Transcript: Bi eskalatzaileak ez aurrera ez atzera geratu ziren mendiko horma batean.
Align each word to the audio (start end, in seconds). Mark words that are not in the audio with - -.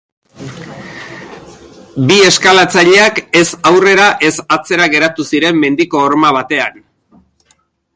Bi 2.07 2.17
eskalatzaileak 2.31 3.23
ez 3.43 3.45
aurrera 3.73 4.09
ez 4.31 4.35
atzera 4.59 4.91
geratu 4.99 5.31
ziren 5.35 5.65
mendiko 5.67 6.07
horma 6.09 6.37
batean. 6.41 6.87